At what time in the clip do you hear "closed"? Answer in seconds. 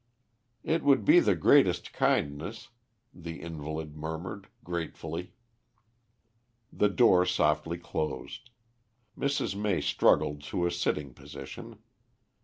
7.77-8.49